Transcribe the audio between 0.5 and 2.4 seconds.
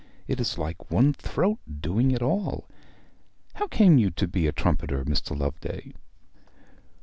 like one throat doing it